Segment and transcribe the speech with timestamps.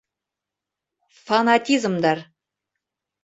[1.25, 2.19] Фанатизмдар!